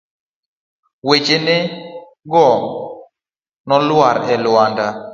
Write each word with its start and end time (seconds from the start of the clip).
Wechene 1.07 1.57
go 2.31 2.45
nolwar 3.67 4.17
e 4.33 4.35
lwanda. 4.45 4.87